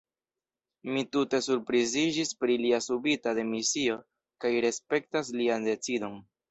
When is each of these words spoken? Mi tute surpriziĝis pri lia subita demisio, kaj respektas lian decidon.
Mi 0.95 1.03
tute 1.15 1.41
surpriziĝis 1.49 2.33
pri 2.41 2.57
lia 2.63 2.81
subita 2.89 3.37
demisio, 3.43 4.03
kaj 4.45 4.57
respektas 4.69 5.35
lian 5.41 5.73
decidon. 5.75 6.23